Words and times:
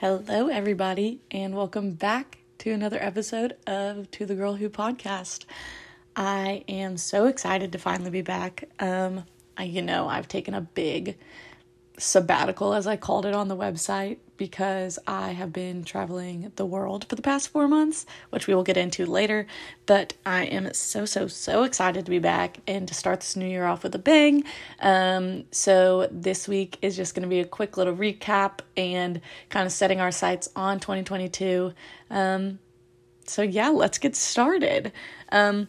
Hello, 0.00 0.46
everybody, 0.46 1.22
and 1.28 1.56
welcome 1.56 1.94
back 1.94 2.38
to 2.58 2.70
another 2.70 2.98
episode 3.00 3.56
of 3.66 4.08
To 4.12 4.26
the 4.26 4.36
Girl 4.36 4.54
Who 4.54 4.70
podcast. 4.70 5.44
I 6.14 6.62
am 6.68 6.96
so 6.96 7.26
excited 7.26 7.72
to 7.72 7.78
finally 7.78 8.10
be 8.10 8.22
back. 8.22 8.68
Um, 8.78 9.24
I, 9.56 9.64
you 9.64 9.82
know, 9.82 10.06
I've 10.08 10.28
taken 10.28 10.54
a 10.54 10.60
big 10.60 11.18
sabbatical, 11.98 12.74
as 12.74 12.86
I 12.86 12.94
called 12.94 13.26
it 13.26 13.34
on 13.34 13.48
the 13.48 13.56
website, 13.56 14.18
because 14.38 14.98
I 15.06 15.32
have 15.32 15.52
been 15.52 15.84
traveling 15.84 16.52
the 16.56 16.64
world 16.64 17.04
for 17.08 17.16
the 17.16 17.22
past 17.22 17.50
four 17.50 17.68
months, 17.68 18.06
which 18.30 18.46
we 18.46 18.54
will 18.54 18.62
get 18.62 18.78
into 18.78 19.04
later. 19.04 19.46
But 19.84 20.14
I 20.24 20.44
am 20.44 20.72
so, 20.72 21.04
so, 21.04 21.26
so 21.26 21.64
excited 21.64 22.06
to 22.06 22.10
be 22.10 22.20
back 22.20 22.60
and 22.66 22.88
to 22.88 22.94
start 22.94 23.20
this 23.20 23.36
new 23.36 23.46
year 23.46 23.66
off 23.66 23.82
with 23.82 23.94
a 23.94 23.98
bang. 23.98 24.44
Um, 24.80 25.44
so, 25.50 26.08
this 26.10 26.48
week 26.48 26.78
is 26.80 26.96
just 26.96 27.14
going 27.14 27.24
to 27.24 27.28
be 27.28 27.40
a 27.40 27.44
quick 27.44 27.76
little 27.76 27.94
recap 27.94 28.60
and 28.76 29.20
kind 29.50 29.66
of 29.66 29.72
setting 29.72 30.00
our 30.00 30.12
sights 30.12 30.48
on 30.56 30.80
2022. 30.80 31.74
Um, 32.10 32.60
so, 33.26 33.42
yeah, 33.42 33.68
let's 33.68 33.98
get 33.98 34.16
started. 34.16 34.92
Um, 35.30 35.68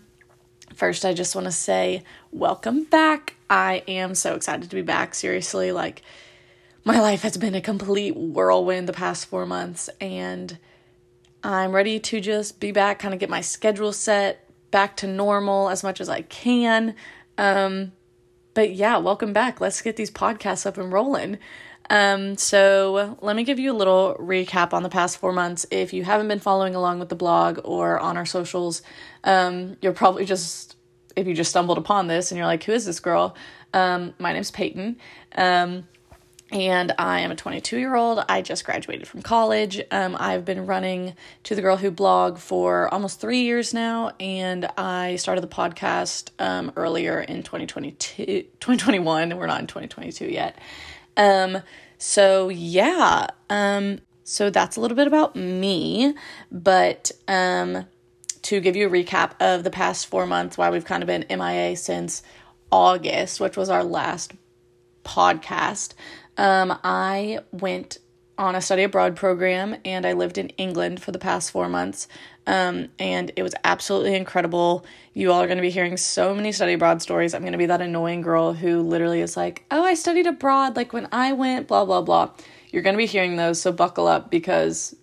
first, 0.75 1.03
I 1.03 1.13
just 1.13 1.35
want 1.35 1.45
to 1.45 1.51
say 1.51 2.03
welcome 2.31 2.83
back. 2.83 3.35
I 3.49 3.83
am 3.87 4.13
so 4.13 4.35
excited 4.35 4.69
to 4.69 4.75
be 4.75 4.83
back. 4.83 5.15
Seriously, 5.15 5.71
like, 5.71 6.03
my 6.89 6.99
life 6.99 7.21
has 7.21 7.37
been 7.37 7.53
a 7.53 7.61
complete 7.61 8.17
whirlwind 8.17 8.89
the 8.89 8.93
past 8.93 9.27
four 9.27 9.45
months, 9.45 9.91
and 10.01 10.57
I'm 11.43 11.71
ready 11.71 11.99
to 11.99 12.19
just 12.19 12.59
be 12.59 12.71
back, 12.71 12.97
kind 12.97 13.13
of 13.13 13.19
get 13.19 13.29
my 13.29 13.41
schedule 13.41 13.93
set 13.93 14.49
back 14.71 14.97
to 14.97 15.07
normal 15.07 15.69
as 15.69 15.83
much 15.83 16.01
as 16.01 16.09
I 16.09 16.23
can. 16.23 16.95
Um, 17.37 17.91
but 18.55 18.73
yeah, 18.73 18.97
welcome 18.97 19.33
back. 19.33 19.61
Let's 19.61 19.83
get 19.83 19.97
these 19.97 20.09
podcasts 20.09 20.65
up 20.65 20.79
and 20.79 20.91
rolling. 20.91 21.37
Um, 21.91 22.37
so 22.37 23.19
let 23.21 23.35
me 23.35 23.43
give 23.43 23.59
you 23.59 23.71
a 23.71 23.77
little 23.77 24.15
recap 24.19 24.73
on 24.73 24.81
the 24.81 24.89
past 24.89 25.19
four 25.19 25.31
months. 25.31 25.67
If 25.69 25.93
you 25.93 26.03
haven't 26.03 26.27
been 26.27 26.39
following 26.39 26.73
along 26.73 26.97
with 26.97 27.09
the 27.09 27.15
blog 27.15 27.59
or 27.63 27.99
on 27.99 28.17
our 28.17 28.25
socials, 28.25 28.81
um, 29.25 29.77
you're 29.83 29.93
probably 29.93 30.25
just 30.25 30.75
if 31.15 31.27
you 31.27 31.35
just 31.35 31.51
stumbled 31.51 31.77
upon 31.77 32.07
this 32.07 32.31
and 32.31 32.37
you're 32.39 32.47
like, 32.47 32.63
who 32.63 32.71
is 32.71 32.87
this 32.87 32.99
girl? 32.99 33.35
Um, 33.75 34.15
my 34.17 34.33
name's 34.33 34.49
Peyton. 34.49 34.97
Um, 35.35 35.83
and 36.51 36.93
I 36.97 37.19
am 37.19 37.31
a 37.31 37.35
22 37.35 37.77
year 37.77 37.95
old. 37.95 38.23
I 38.27 38.41
just 38.41 38.65
graduated 38.65 39.07
from 39.07 39.21
college. 39.21 39.81
Um, 39.91 40.15
I've 40.19 40.45
been 40.45 40.65
running 40.65 41.15
to 41.43 41.55
the 41.55 41.61
Girl 41.61 41.77
Who 41.77 41.91
blog 41.91 42.37
for 42.37 42.91
almost 42.93 43.21
three 43.21 43.41
years 43.41 43.73
now, 43.73 44.13
and 44.19 44.65
I 44.77 45.17
started 45.17 45.41
the 45.41 45.47
podcast 45.47 46.31
um, 46.39 46.71
earlier 46.75 47.21
in 47.21 47.43
2022, 47.43 48.25
2021. 48.59 49.37
We're 49.37 49.47
not 49.47 49.61
in 49.61 49.67
2022 49.67 50.25
yet. 50.25 50.57
Um, 51.17 51.59
so 51.97 52.49
yeah, 52.49 53.27
um, 53.49 53.99
so 54.23 54.49
that's 54.49 54.77
a 54.77 54.81
little 54.81 54.95
bit 54.97 55.07
about 55.07 55.35
me, 55.35 56.15
but 56.51 57.11
um, 57.27 57.85
to 58.43 58.59
give 58.59 58.75
you 58.75 58.87
a 58.87 58.89
recap 58.89 59.31
of 59.39 59.63
the 59.63 59.69
past 59.69 60.07
four 60.07 60.25
months, 60.25 60.57
why 60.57 60.69
we've 60.69 60.85
kind 60.85 61.03
of 61.03 61.07
been 61.07 61.25
MIA 61.29 61.75
since 61.75 62.23
August, 62.71 63.39
which 63.39 63.57
was 63.57 63.69
our 63.69 63.83
last 63.83 64.33
podcast. 65.03 65.93
Um, 66.39 66.79
I 66.85 67.39
went 67.51 67.97
on 68.37 68.55
a 68.55 68.61
study 68.61 68.83
abroad 68.83 69.17
program 69.17 69.75
and 69.83 70.05
I 70.05 70.13
lived 70.13 70.37
in 70.37 70.47
England 70.51 71.03
for 71.03 71.11
the 71.11 71.19
past 71.19 71.51
four 71.51 71.67
months. 71.67 72.07
Um, 72.47 72.87
and 72.97 73.29
it 73.35 73.43
was 73.43 73.53
absolutely 73.65 74.15
incredible. 74.15 74.85
You 75.13 75.33
all 75.33 75.41
are 75.41 75.47
going 75.47 75.57
to 75.57 75.61
be 75.61 75.69
hearing 75.69 75.97
so 75.97 76.33
many 76.33 76.53
study 76.53 76.73
abroad 76.73 77.01
stories. 77.01 77.33
I'm 77.33 77.41
going 77.41 77.51
to 77.51 77.57
be 77.57 77.65
that 77.65 77.81
annoying 77.81 78.21
girl 78.21 78.53
who 78.53 78.81
literally 78.81 79.19
is 79.19 79.35
like, 79.35 79.65
oh, 79.69 79.83
I 79.83 79.95
studied 79.95 80.27
abroad, 80.27 80.77
like 80.77 80.93
when 80.93 81.09
I 81.11 81.33
went, 81.33 81.67
blah, 81.67 81.83
blah, 81.83 82.01
blah. 82.01 82.31
You're 82.71 82.83
going 82.83 82.93
to 82.93 82.97
be 82.97 83.05
hearing 83.05 83.35
those, 83.35 83.61
so 83.61 83.73
buckle 83.73 84.07
up 84.07 84.31
because 84.31 84.95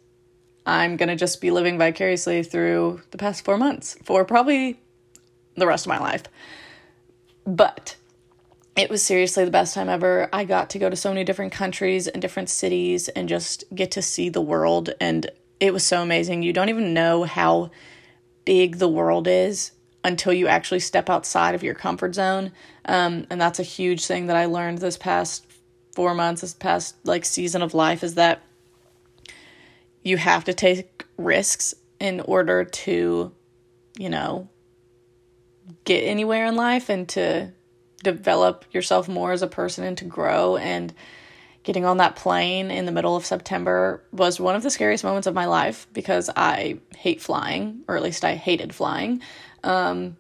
I'm 0.65 0.97
going 0.97 1.11
to 1.11 1.17
just 1.17 1.43
be 1.43 1.51
living 1.51 1.77
vicariously 1.77 2.45
through 2.45 3.03
the 3.11 3.19
past 3.19 3.45
four 3.45 3.59
months 3.59 3.99
for 4.05 4.25
probably 4.25 4.81
the 5.55 5.67
rest 5.67 5.85
of 5.85 5.91
my 5.91 5.99
life. 5.99 6.23
But 7.47 7.97
it 8.77 8.91
was 8.91 9.03
seriously 9.03 9.45
the 9.45 9.51
best 9.51 9.75
time 9.75 9.89
ever. 9.89 10.29
I 10.33 10.45
got 10.45 10.71
to 10.71 10.79
go 10.79 10.91
to 10.91 10.97
so 10.97 11.09
many 11.09 11.25
different 11.25 11.53
countries 11.53 12.07
and 12.07 12.21
different 12.21 12.51
cities 12.51 13.09
and 13.09 13.29
just 13.29 13.65
get 13.75 13.91
to 13.93 14.03
see 14.03 14.29
the 14.29 14.43
world. 14.43 14.91
And 15.01 15.31
it 15.59 15.73
was 15.73 15.83
so 15.83 16.03
amazing. 16.03 16.43
You 16.43 16.53
don't 16.53 16.69
even 16.69 16.93
know 16.93 17.25
how 17.25 17.71
big 18.45 18.77
the 18.77 18.89
world 18.89 19.27
is 19.27 19.73
until 20.05 20.33
you 20.33 20.47
actually 20.47 20.81
step 20.81 21.09
outside 21.09 21.55
of 21.55 21.63
your 21.63 21.75
comfort 21.75 22.15
zone. 22.15 22.53
Um, 22.85 23.27
and 23.31 23.41
that's 23.41 23.59
a 23.59 23.65
huge 23.65 24.05
thing 24.05 24.27
that 24.27 24.37
I 24.37 24.45
learned 24.45 24.79
this 24.79 24.99
past 24.99 25.47
four 25.95 26.15
months, 26.15 26.43
this 26.43 26.53
past 26.53 26.95
like 27.05 27.25
season 27.25 27.63
of 27.63 27.73
life 27.73 28.05
is 28.05 28.15
that 28.15 28.43
you 30.03 30.19
have 30.19 30.45
to 30.45 30.55
take 30.55 31.07
risks 31.17 31.75
in 31.99 32.21
order 32.21 32.63
to, 32.63 33.33
you 33.99 34.11
know, 34.11 34.49
get 35.85 36.03
anywhere 36.03 36.45
in 36.45 36.55
life 36.55 36.91
and 36.91 37.09
to 37.09 37.51
develop 38.03 38.65
yourself 38.73 39.09
more 39.09 39.33
as 39.33 39.43
a 39.43 39.47
person 39.47 39.85
and 39.85 39.99
to 39.99 40.05
grow 40.05 40.57
and 40.57 40.93
getting 41.67 41.85
on 41.85 41.97
that 41.97 42.15
plane 42.15 42.71
in 42.71 42.87
the 42.87 42.93
middle 42.93 43.17
of 43.17 43.27
September 43.27 44.01
was 44.13 44.39
one 44.39 44.55
of 44.55 44.63
the 44.63 44.71
scariest 44.71 45.03
moments 45.03 45.27
of 45.27 45.35
my 45.35 45.47
life 45.47 45.89
because 45.93 46.31
I 46.37 46.79
hate 46.97 47.21
flying, 47.21 47.83
or 47.89 47.97
at 47.97 48.05
least 48.05 48.25
I 48.25 48.37
hated 48.37 48.73
flying. 48.73 49.21
Um, 49.65 50.17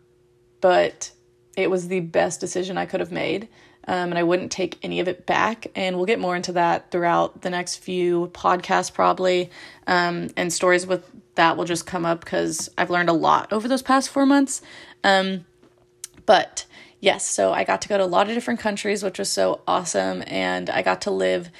but 0.60 1.12
it 1.56 1.70
was 1.70 1.86
the 1.86 2.00
best 2.00 2.40
decision 2.40 2.76
I 2.76 2.86
could 2.86 2.98
have 2.98 3.12
made. 3.12 3.48
Um, 3.86 4.10
and 4.10 4.18
I 4.18 4.24
wouldn't 4.24 4.50
take 4.50 4.78
any 4.82 4.98
of 4.98 5.06
it 5.06 5.24
back. 5.24 5.68
And 5.76 5.96
we'll 5.96 6.06
get 6.06 6.18
more 6.18 6.34
into 6.34 6.50
that 6.52 6.90
throughout 6.90 7.42
the 7.42 7.50
next 7.50 7.76
few 7.76 8.32
podcasts, 8.34 8.92
probably. 8.92 9.50
Um, 9.86 10.30
and 10.36 10.52
stories 10.52 10.84
with 10.84 11.08
that 11.36 11.56
will 11.56 11.64
just 11.64 11.86
come 11.86 12.04
up 12.04 12.24
because 12.24 12.68
I've 12.76 12.90
learned 12.90 13.08
a 13.08 13.12
lot 13.12 13.52
over 13.52 13.68
those 13.68 13.82
past 13.82 14.10
four 14.10 14.26
months. 14.26 14.62
Um, 15.04 15.44
but 16.26 16.66
yes, 17.06 17.26
so 17.26 17.52
I 17.52 17.62
got 17.62 17.82
to 17.82 17.88
go 17.88 17.96
to 17.96 18.04
a 18.04 18.04
lot 18.04 18.28
of 18.28 18.34
different 18.34 18.58
countries, 18.58 19.04
which 19.04 19.20
was 19.20 19.30
so 19.30 19.62
awesome. 19.66 20.24
And 20.26 20.68
I 20.68 20.82
got 20.82 21.02
to 21.02 21.12
live 21.12 21.50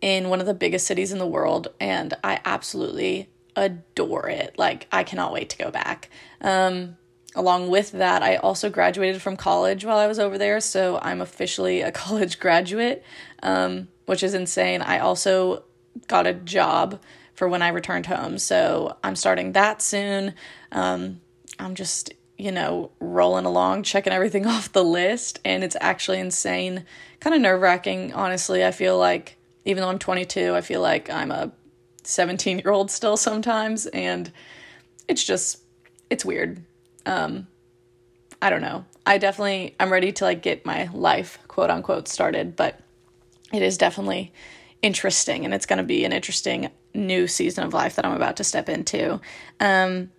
in 0.00 0.30
one 0.30 0.40
of 0.40 0.46
the 0.46 0.54
biggest 0.54 0.86
cities 0.86 1.12
in 1.12 1.18
the 1.18 1.26
world. 1.26 1.68
And 1.78 2.14
I 2.24 2.40
absolutely 2.46 3.28
adore 3.54 4.30
it. 4.30 4.58
Like, 4.58 4.88
I 4.90 5.04
cannot 5.04 5.34
wait 5.34 5.50
to 5.50 5.58
go 5.58 5.70
back. 5.70 6.08
Um, 6.40 6.96
along 7.34 7.68
with 7.68 7.92
that, 7.92 8.22
I 8.22 8.36
also 8.36 8.70
graduated 8.70 9.20
from 9.20 9.36
college 9.36 9.84
while 9.84 9.98
I 9.98 10.06
was 10.06 10.18
over 10.18 10.38
there. 10.38 10.60
So 10.60 10.98
I'm 11.02 11.20
officially 11.20 11.82
a 11.82 11.92
college 12.04 12.40
graduate, 12.40 13.04
um, 13.42 13.88
which 14.06 14.22
is 14.22 14.32
insane. 14.32 14.80
I 14.80 15.00
also 15.00 15.64
got 16.08 16.26
a 16.26 16.32
job 16.32 17.02
for 17.34 17.48
when 17.48 17.60
I 17.60 17.68
returned 17.68 18.06
home. 18.06 18.38
So 18.38 18.96
I'm 19.04 19.14
starting 19.14 19.52
that 19.52 19.82
soon. 19.82 20.32
Um, 20.72 21.20
I'm 21.58 21.74
just 21.74 22.14
you 22.38 22.52
know, 22.52 22.90
rolling 23.00 23.46
along, 23.46 23.82
checking 23.82 24.12
everything 24.12 24.46
off 24.46 24.72
the 24.72 24.84
list, 24.84 25.40
and 25.44 25.64
it's 25.64 25.76
actually 25.80 26.18
insane. 26.18 26.84
Kind 27.20 27.34
of 27.34 27.42
nerve 27.42 27.60
wracking, 27.60 28.12
honestly. 28.12 28.64
I 28.64 28.70
feel 28.70 28.98
like, 28.98 29.36
even 29.64 29.82
though 29.82 29.88
I'm 29.88 29.98
22, 29.98 30.54
I 30.54 30.60
feel 30.60 30.80
like 30.80 31.10
I'm 31.10 31.30
a 31.30 31.52
17 32.04 32.58
year 32.60 32.70
old 32.70 32.90
still 32.90 33.16
sometimes, 33.16 33.86
and 33.86 34.30
it's 35.08 35.24
just, 35.24 35.60
it's 36.10 36.24
weird. 36.24 36.62
Um, 37.04 37.46
I 38.40 38.50
don't 38.50 38.62
know. 38.62 38.84
I 39.06 39.18
definitely, 39.18 39.74
I'm 39.78 39.92
ready 39.92 40.12
to 40.12 40.24
like 40.24 40.42
get 40.42 40.66
my 40.66 40.88
life, 40.92 41.38
quote 41.48 41.70
unquote, 41.70 42.08
started, 42.08 42.56
but 42.56 42.78
it 43.52 43.62
is 43.62 43.78
definitely 43.78 44.32
interesting, 44.82 45.44
and 45.44 45.54
it's 45.54 45.66
going 45.66 45.78
to 45.78 45.84
be 45.84 46.04
an 46.04 46.12
interesting 46.12 46.70
new 46.92 47.26
season 47.26 47.64
of 47.64 47.72
life 47.74 47.96
that 47.96 48.04
I'm 48.04 48.14
about 48.14 48.36
to 48.36 48.44
step 48.44 48.68
into. 48.68 49.20
Um, 49.60 50.10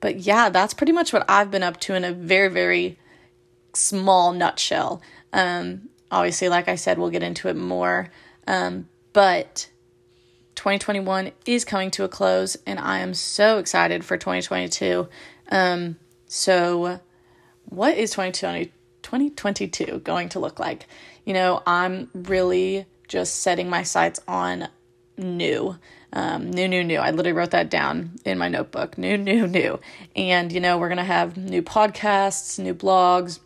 but 0.00 0.20
yeah, 0.20 0.48
that's 0.48 0.74
pretty 0.74 0.92
much 0.92 1.12
what 1.12 1.24
I've 1.28 1.50
been 1.50 1.62
up 1.62 1.80
to 1.80 1.94
in 1.94 2.04
a 2.04 2.12
very, 2.12 2.48
very 2.48 2.98
small 3.74 4.32
nutshell. 4.32 5.02
Um, 5.32 5.88
obviously, 6.10 6.48
like 6.48 6.68
I 6.68 6.76
said, 6.76 6.98
we'll 6.98 7.10
get 7.10 7.22
into 7.22 7.48
it 7.48 7.56
more. 7.56 8.10
Um, 8.46 8.88
but 9.12 9.68
2021 10.56 11.32
is 11.44 11.64
coming 11.64 11.90
to 11.92 12.04
a 12.04 12.08
close, 12.08 12.56
and 12.66 12.78
I 12.78 12.98
am 12.98 13.14
so 13.14 13.58
excited 13.58 14.04
for 14.04 14.16
2022. 14.16 15.08
Um, 15.50 15.96
so, 16.26 17.00
what 17.64 17.96
is 17.96 18.10
2020, 18.10 18.72
2022 19.02 20.00
going 20.00 20.28
to 20.30 20.38
look 20.38 20.58
like? 20.58 20.86
You 21.24 21.34
know, 21.34 21.62
I'm 21.66 22.10
really 22.14 22.86
just 23.08 23.36
setting 23.42 23.70
my 23.70 23.82
sights 23.82 24.20
on 24.26 24.68
new. 25.16 25.76
Um, 26.12 26.50
new, 26.50 26.68
new, 26.68 26.84
new. 26.84 26.98
I 26.98 27.10
literally 27.10 27.32
wrote 27.32 27.50
that 27.50 27.70
down 27.70 28.12
in 28.24 28.38
my 28.38 28.48
notebook. 28.48 28.96
New, 28.96 29.16
new, 29.18 29.46
new. 29.46 29.80
And, 30.14 30.52
you 30.52 30.60
know, 30.60 30.78
we're 30.78 30.88
going 30.88 30.96
to 30.98 31.04
have 31.04 31.36
new 31.36 31.62
podcasts, 31.62 32.58
new 32.58 32.74
blogs, 32.74 33.40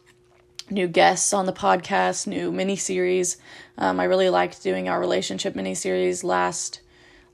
new 0.70 0.86
guests 0.86 1.32
on 1.32 1.46
the 1.46 1.52
podcast, 1.52 2.26
new 2.26 2.52
mini 2.52 2.76
series. 2.76 3.38
Um, 3.76 3.98
I 3.98 4.04
really 4.04 4.30
liked 4.30 4.62
doing 4.62 4.88
our 4.88 5.00
relationship 5.00 5.56
mini 5.56 5.74
series 5.74 6.22
last, 6.22 6.80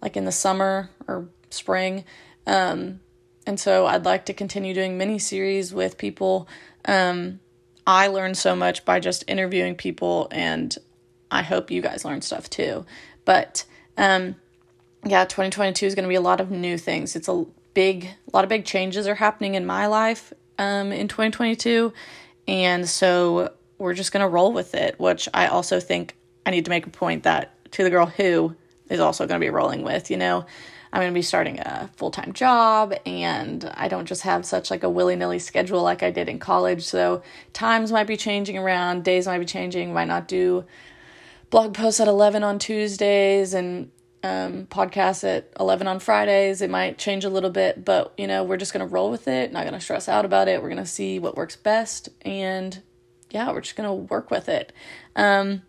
like 0.01 0.17
in 0.17 0.25
the 0.25 0.33
summer 0.33 0.91
or 1.07 1.29
spring. 1.51 2.05
Um, 2.47 3.01
and 3.47 3.61
so 3.61 3.87
I'd 3.87 4.05
like 4.05 4.27
to 4.27 4.33
continue 4.33 4.75
doing 4.75 4.97
mini 4.97 5.19
series 5.19 5.73
with 5.73 5.99
people. 5.99 6.49
Um, 6.85 7.41
I 7.87 8.09
learned 8.09 8.37
so 8.37 8.57
much 8.57 8.85
by 8.85 8.99
just 8.99 9.25
interviewing 9.29 9.77
people, 9.77 10.29
and 10.31 10.77
I 11.31 11.43
hope 11.43 11.71
you 11.71 11.81
guys 11.81 12.05
learn 12.05 12.23
stuff 12.23 12.51
too. 12.51 12.85
But 13.25 13.65
um, 13.97 14.37
yeah, 15.11 15.25
2022 15.25 15.87
is 15.87 15.95
going 15.95 16.05
to 16.05 16.09
be 16.09 16.15
a 16.15 16.21
lot 16.21 16.41
of 16.41 16.51
new 16.51 16.77
things. 16.79 17.17
It's 17.17 17.29
a 17.29 17.45
big, 17.75 18.05
a 18.05 18.37
lot 18.37 18.45
of 18.45 18.49
big 18.49 18.65
changes 18.65 19.07
are 19.07 19.15
happening 19.15 19.55
in 19.55 19.67
my 19.67 19.87
life 19.87 20.33
um, 20.59 20.93
in 20.93 21.09
2022. 21.09 21.93
And 22.49 22.89
so 22.89 23.53
we're 23.79 23.95
just 23.95 24.13
going 24.13 24.23
to 24.23 24.29
roll 24.29 24.53
with 24.53 24.75
it, 24.75 24.99
which 24.99 25.29
I 25.35 25.47
also 25.47 25.81
think 25.81 26.17
I 26.45 26.51
need 26.51 26.65
to 26.65 26.71
make 26.71 26.87
a 26.87 26.91
point 26.91 27.25
that 27.25 27.53
to 27.73 27.85
the 27.85 27.91
girl 27.91 28.07
who 28.07 28.55
is 28.89 29.01
also 29.01 29.27
going 29.27 29.41
to 29.41 29.45
be 29.45 29.51
rolling 29.51 29.83
with, 29.83 30.11
you 30.11 30.17
know, 30.17 30.47
I'm 30.93 31.03
going 31.03 31.13
to 31.13 31.19
be 31.19 31.23
starting 31.23 31.59
a 31.59 31.91
full 31.97 32.11
time 32.11 32.33
job 32.33 32.95
and 33.05 33.71
I 33.75 33.89
don't 33.89 34.07
just 34.07 34.23
have 34.23 34.47
such 34.47 34.71
like 34.71 34.83
a 34.83 34.89
willy 34.89 35.17
nilly 35.17 35.41
schedule 35.41 35.83
like 35.83 36.03
I 36.03 36.11
did 36.11 36.29
in 36.29 36.39
college. 36.39 36.85
So 36.85 37.23
times 37.53 37.93
might 37.93 38.07
be 38.07 38.17
changing 38.17 38.57
around, 38.57 39.05
days 39.05 39.27
might 39.27 39.39
be 39.39 39.45
changing, 39.45 39.93
might 39.93 40.09
not 40.09 40.29
do 40.29 40.65
blog 41.51 41.75
posts 41.75 42.01
at 42.01 42.09
11 42.09 42.43
on 42.43 42.59
Tuesdays 42.59 43.53
and 43.53 43.91
um, 44.27 44.67
podcasts 44.67 45.25
at 45.25 45.53
11 45.61 45.87
on 45.87 46.01
Fridays. 46.01 46.61
It 46.61 46.71
might 46.71 46.99
change 46.99 47.25
a 47.25 47.31
little 47.31 47.51
bit, 47.51 47.85
but 47.85 48.13
you 48.17 48.27
know, 48.27 48.43
we're 48.45 48.57
just 48.57 48.73
going 48.73 48.87
to 48.87 48.93
roll 48.93 49.11
with 49.11 49.29
it, 49.29 49.53
not 49.53 49.63
going 49.63 49.75
to 49.75 49.81
stress 49.81 50.09
out 50.09 50.25
about 50.25 50.49
it. 50.49 50.61
We're 50.63 50.69
going 50.69 50.83
to 50.83 50.87
see 50.87 51.19
what 51.19 51.37
works 51.37 51.57
best 51.57 52.09
and 52.23 52.83
yeah, 53.31 53.51
we're 53.53 53.61
just 53.61 53.77
going 53.77 53.89
to 53.89 53.95
work 53.95 54.31
with 54.31 54.49
it. 54.49 54.73
Um, 55.15 55.63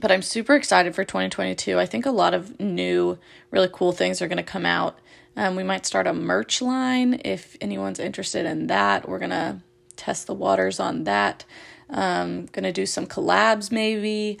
but 0.00 0.12
I'm 0.12 0.22
super 0.22 0.54
excited 0.54 0.94
for 0.94 1.04
2022. 1.04 1.78
I 1.78 1.86
think 1.86 2.06
a 2.06 2.10
lot 2.10 2.34
of 2.34 2.58
new, 2.60 3.18
really 3.50 3.68
cool 3.72 3.92
things 3.92 4.22
are 4.22 4.28
going 4.28 4.38
to 4.38 4.42
come 4.42 4.66
out. 4.66 4.98
Um, 5.36 5.56
we 5.56 5.62
might 5.62 5.86
start 5.86 6.06
a 6.06 6.12
merch 6.12 6.62
line 6.62 7.20
if 7.24 7.56
anyone's 7.60 7.98
interested 7.98 8.46
in 8.46 8.68
that. 8.68 9.08
We're 9.08 9.18
going 9.18 9.30
to 9.30 9.60
test 9.96 10.26
the 10.26 10.34
waters 10.34 10.80
on 10.80 11.04
that. 11.04 11.44
Um, 11.90 12.46
going 12.46 12.64
to 12.64 12.72
do 12.72 12.86
some 12.86 13.06
collabs 13.06 13.72
maybe. 13.72 14.38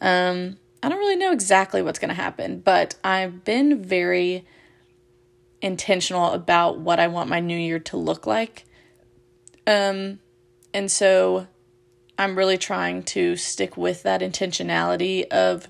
Um, 0.00 0.58
I 0.82 0.88
don't 0.88 0.98
really 0.98 1.16
know 1.16 1.32
exactly 1.32 1.82
what's 1.82 1.98
going 1.98 2.10
to 2.10 2.14
happen, 2.14 2.60
but 2.60 2.94
I've 3.02 3.44
been 3.44 3.82
very 3.82 4.46
intentional 5.60 6.32
about 6.32 6.78
what 6.78 7.00
I 7.00 7.08
want 7.08 7.28
my 7.28 7.40
new 7.40 7.56
year 7.56 7.80
to 7.80 7.96
look 7.96 8.26
like. 8.26 8.64
Um, 9.66 10.20
and 10.72 10.90
so 10.90 11.48
I'm 12.18 12.36
really 12.36 12.58
trying 12.58 13.02
to 13.04 13.36
stick 13.36 13.76
with 13.76 14.02
that 14.04 14.20
intentionality 14.20 15.26
of 15.28 15.68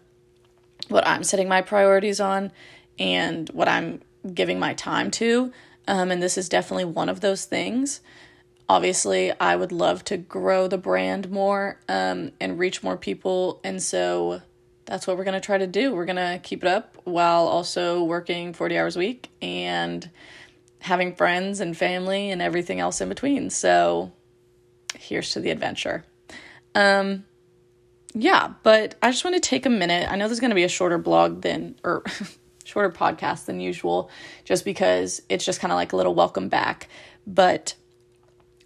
what 0.89 1.07
I'm 1.07 1.25
setting 1.25 1.49
my 1.49 1.63
priorities 1.63 2.21
on 2.21 2.53
and 2.99 3.49
what 3.51 3.69
I'm 3.69 4.01
giving 4.35 4.59
my 4.59 4.75
time 4.75 5.11
to. 5.13 5.53
Um, 5.87 6.11
and 6.11 6.23
this 6.23 6.37
is 6.37 6.49
definitely 6.49 6.85
one 6.85 7.09
of 7.09 7.21
those 7.21 7.45
things. 7.45 8.01
Obviously, 8.69 9.33
I 9.41 9.57
would 9.57 9.73
love 9.73 10.05
to 10.05 10.19
grow 10.19 10.69
the 10.69 10.77
brand 10.77 11.31
more 11.31 11.81
um, 11.89 12.33
and 12.39 12.59
reach 12.59 12.83
more 12.83 12.99
people. 12.99 13.61
And 13.65 13.83
so 13.83 14.43
that's 14.89 15.07
what 15.07 15.19
we're 15.19 15.25
going 15.25 15.35
to 15.35 15.45
try 15.45 15.59
to 15.59 15.67
do. 15.67 15.95
We're 15.95 16.07
going 16.07 16.17
to 16.17 16.41
keep 16.43 16.65
it 16.65 16.69
up 16.69 16.97
while 17.05 17.47
also 17.47 18.03
working 18.03 18.55
40 18.55 18.79
hours 18.79 18.97
a 18.97 18.99
week 18.99 19.29
and 19.43 20.09
having 20.81 21.15
friends 21.15 21.61
and 21.61 21.77
family 21.77 22.31
and 22.31 22.41
everything 22.41 22.81
else 22.81 23.01
in 23.03 23.11
between. 23.11 23.51
So 23.51 24.13
here's 24.99 25.31
to 25.31 25.41
the 25.41 25.51
adventure. 25.51 26.05
Um 26.75 27.25
yeah, 28.15 28.55
but 28.63 28.95
I 29.03 29.11
just 29.11 29.23
want 29.23 29.37
to 29.37 29.41
take 29.41 29.67
a 29.67 29.71
minute. 29.71 30.11
I 30.11 30.17
know 30.17 30.27
there's 30.27 30.41
going 30.41 30.51
to 30.51 30.57
be 30.57 30.65
a 30.65 30.69
shorter 30.69 30.97
blog 30.97 31.43
than 31.43 31.79
or 31.85 32.03
shorter 32.65 32.91
podcast 32.91 33.45
than 33.45 33.61
usual 33.61 34.11
just 34.45 34.65
because 34.65 35.21
it's 35.29 35.45
just 35.45 35.61
kind 35.61 35.73
of 35.73 35.77
like 35.77 35.93
a 35.93 35.97
little 35.97 36.15
welcome 36.15 36.49
back, 36.49 36.89
but 37.27 37.75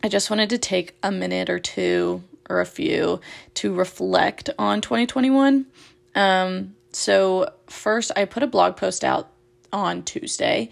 I 0.03 0.09
just 0.09 0.31
wanted 0.31 0.51
to 0.51 0.59
take 0.59 0.97
a 1.03 1.11
minute 1.11 1.51
or 1.51 1.59
two 1.59 2.23
or 2.49 2.61
a 2.61 2.67
few 2.67 3.21
to 3.55 3.75
reflect 3.75 4.49
on 4.59 4.81
2021 4.81 5.67
um, 6.15 6.75
so 6.93 7.53
first, 7.69 8.13
I 8.17 8.25
put 8.25 8.43
a 8.43 8.47
blog 8.47 8.77
post 8.77 9.05
out 9.05 9.31
on 9.73 10.03
Tuesday, 10.03 10.71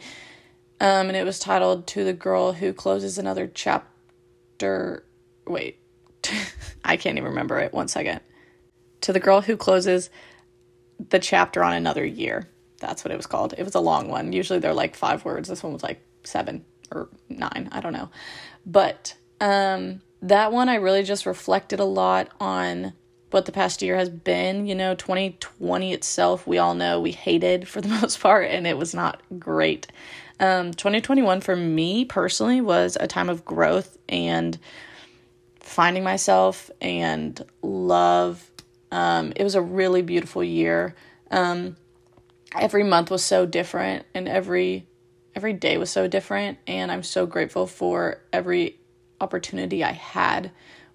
um, 0.81 1.09
and 1.09 1.17
it 1.17 1.25
was 1.25 1.39
titled 1.39 1.87
"To 1.89 2.05
the 2.05 2.13
Girl 2.13 2.53
Who 2.53 2.73
Closes 2.73 3.19
Another 3.19 3.51
Chapter." 3.53 5.05
Wait, 5.47 5.79
I 6.85 6.97
can't 6.97 7.17
even 7.17 7.31
remember 7.31 7.59
it. 7.59 7.73
One 7.73 7.89
second. 7.89 8.21
To 9.03 9.13
the 9.13 9.21
girl 9.21 9.41
who 9.41 9.57
closes 9.57 10.11
the 11.09 11.19
chapter 11.19 11.65
on 11.65 11.73
another 11.73 12.05
year. 12.05 12.49
That's 12.81 13.05
what 13.05 13.13
it 13.13 13.17
was 13.17 13.27
called. 13.27 13.55
It 13.57 13.65
was 13.65 13.75
a 13.75 13.81
long 13.81 14.09
one. 14.09 14.33
Usually 14.33 14.59
they're 14.59 14.75
like 14.75 14.95
five 14.95 15.25
words. 15.25 15.49
This 15.49 15.63
one 15.63 15.73
was 15.73 15.83
like 15.83 16.03
seven 16.25 16.65
or 16.93 17.09
nine. 17.29 17.69
I 17.73 17.81
don't 17.81 17.93
know. 17.93 18.11
But 18.67 19.15
um, 19.41 20.03
that 20.23 20.53
one, 20.53 20.69
I 20.69 20.77
really 20.77 21.03
just 21.03 21.27
reflected 21.27 21.81
a 21.81 21.85
lot 21.85 22.29
on 22.41 22.93
what 23.31 23.47
the 23.47 23.53
past 23.53 23.83
year 23.83 23.97
has 23.97 24.09
been. 24.09 24.67
You 24.67 24.75
know, 24.75 24.95
2020 24.95 25.93
itself, 25.93 26.47
we 26.47 26.59
all 26.59 26.75
know 26.75 27.01
we 27.01 27.13
hated 27.13 27.69
for 27.69 27.81
the 27.81 27.89
most 28.01 28.21
part, 28.21 28.51
and 28.51 28.67
it 28.67 28.77
was 28.77 28.95
not 28.95 29.23
great. 29.39 29.87
Um, 30.39 30.73
2021 30.73 31.43
for 31.43 31.55
me 31.55 32.05
personally 32.05 32.61
was 32.61 32.97
a 32.99 33.07
time 33.07 33.29
of 33.29 33.45
growth 33.45 33.99
and 34.09 34.59
finding 35.61 36.03
myself 36.03 36.71
and 36.81 37.45
love. 37.63 38.51
Um, 38.91 39.33
it 39.37 39.45
was 39.45 39.55
a 39.55 39.63
really 39.63 40.03
beautiful 40.03 40.43
year. 40.43 40.95
Um, 41.31 41.77
every 42.59 42.83
month 42.83 43.11
was 43.11 43.25
so 43.25 43.47
different, 43.47 44.07
and 44.15 44.27
every 44.27 44.87
every 45.37 45.53
day 45.53 45.79
was 45.79 45.91
so 45.91 46.09
different, 46.09 46.59
and 46.67 46.91
I'm 46.91 47.05
so 47.05 47.25
grateful 47.27 47.67
for 47.67 48.21
every 48.33 48.79
opportunity 49.21 49.85
I 49.85 49.93
had 49.93 50.51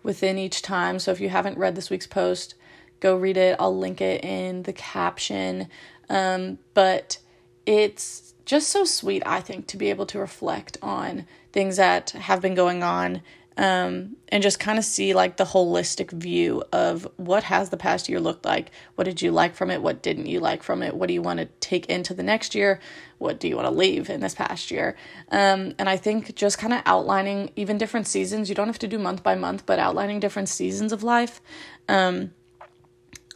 within 0.05 0.37
each 0.37 0.61
time. 0.61 0.99
So 0.99 1.11
if 1.11 1.19
you 1.19 1.29
haven't 1.29 1.57
read 1.57 1.75
this 1.75 1.89
week's 1.89 2.07
post, 2.07 2.55
go 2.99 3.17
read 3.17 3.35
it. 3.35 3.57
I'll 3.59 3.77
link 3.77 3.99
it 3.99 4.23
in 4.23 4.63
the 4.63 4.71
caption. 4.71 5.67
Um, 6.09 6.59
but 6.73 7.17
it's 7.65 8.35
just 8.45 8.69
so 8.69 8.85
sweet, 8.85 9.23
I 9.25 9.41
think, 9.41 9.67
to 9.67 9.77
be 9.77 9.89
able 9.89 10.05
to 10.05 10.19
reflect 10.19 10.77
on 10.81 11.25
things 11.51 11.77
that 11.77 12.11
have 12.11 12.41
been 12.41 12.53
going 12.53 12.83
on 12.83 13.21
um, 13.57 14.17
and 14.29 14.43
just 14.43 14.59
kind 14.59 14.77
of 14.77 14.83
see 14.83 15.13
like 15.13 15.37
the 15.37 15.45
holistic 15.45 16.11
view 16.11 16.63
of 16.73 17.07
what 17.15 17.43
has 17.43 17.69
the 17.69 17.77
past 17.77 18.09
year 18.09 18.19
looked 18.19 18.43
like. 18.43 18.69
What 18.95 19.05
did 19.05 19.21
you 19.21 19.31
like 19.31 19.55
from 19.55 19.71
it? 19.71 19.81
What 19.81 20.01
didn't 20.01 20.25
you 20.27 20.39
like 20.39 20.61
from 20.61 20.83
it? 20.83 20.95
What 20.95 21.07
do 21.07 21.13
you 21.13 21.21
want 21.21 21.39
to 21.39 21.45
take 21.61 21.85
into 21.85 22.13
the 22.13 22.23
next 22.23 22.53
year? 22.53 22.79
What 23.17 23.39
do 23.39 23.47
you 23.47 23.55
want 23.55 23.67
to 23.67 23.73
leave 23.73 24.09
in 24.09 24.19
this 24.19 24.35
past 24.35 24.71
year? 24.71 24.97
Um, 25.31 25.73
and 25.79 25.87
i 25.87 25.95
think 25.95 26.35
just 26.35 26.57
kind 26.57 26.73
of 26.73 26.81
outlining 26.85 27.51
even 27.55 27.77
different 27.77 28.07
seasons. 28.07 28.49
You 28.49 28.55
don't 28.55 28.67
have 28.67 28.79
to 28.79 28.87
do 28.87 28.99
month 28.99 29.23
by 29.23 29.35
month 29.35 29.65
but 29.65 29.79
outlining 29.79 30.19
different 30.19 30.49
seasons 30.49 30.91
of 30.91 31.03
life. 31.03 31.41
Um, 31.87 32.31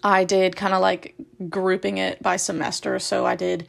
i 0.03 0.23
did 0.23 0.55
kind 0.55 0.73
of 0.73 0.81
like 0.81 1.15
grouping 1.49 1.97
it 1.97 2.21
by 2.21 2.35
semester. 2.35 2.99
So 2.99 3.25
i 3.25 3.35
did 3.35 3.67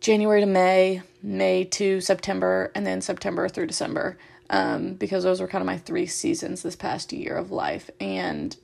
january 0.00 0.40
to 0.40 0.46
may 0.46 1.02
may 1.22 1.64
to 1.64 2.00
september 2.00 2.70
and 2.74 2.86
then 2.86 3.00
september 3.00 3.48
through 3.48 3.66
december 3.66 4.18
um, 4.50 4.94
because 4.94 5.24
those 5.24 5.40
were 5.40 5.48
kind 5.48 5.62
of 5.62 5.66
my 5.66 5.78
three 5.78 6.06
seasons 6.06 6.62
this 6.62 6.76
past 6.76 7.12
year 7.12 7.36
of 7.36 7.50
life. 7.50 7.90
And 8.00 8.56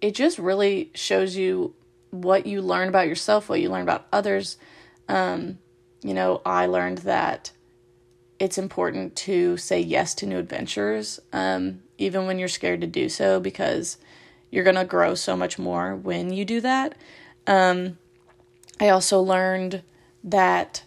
it 0.00 0.14
just 0.14 0.38
really 0.38 0.90
shows 0.94 1.36
you 1.36 1.74
what 2.10 2.46
you 2.46 2.62
learn 2.62 2.88
about 2.88 3.08
yourself, 3.08 3.48
what 3.48 3.60
you 3.60 3.68
learn 3.68 3.82
about 3.82 4.06
others. 4.12 4.58
Um, 5.08 5.58
you 6.02 6.14
know, 6.14 6.42
I 6.44 6.66
learned 6.66 6.98
that 6.98 7.50
it's 8.38 8.58
important 8.58 9.16
to 9.16 9.56
say 9.56 9.80
yes 9.80 10.14
to 10.16 10.26
new 10.26 10.38
adventures, 10.38 11.18
um, 11.32 11.82
even 11.98 12.26
when 12.26 12.38
you're 12.38 12.48
scared 12.48 12.82
to 12.82 12.86
do 12.86 13.08
so, 13.08 13.40
because 13.40 13.96
you're 14.50 14.64
going 14.64 14.76
to 14.76 14.84
grow 14.84 15.14
so 15.14 15.36
much 15.36 15.58
more 15.58 15.96
when 15.96 16.32
you 16.32 16.44
do 16.44 16.60
that. 16.60 16.94
Um, 17.46 17.98
I 18.78 18.90
also 18.90 19.20
learned 19.20 19.82
that 20.22 20.84